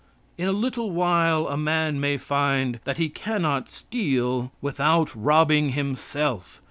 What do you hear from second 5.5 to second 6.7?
himself.